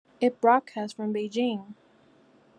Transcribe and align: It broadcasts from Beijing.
It 0.19 0.41
broadcasts 0.41 0.93
from 0.97 1.13
Beijing. 1.13 1.75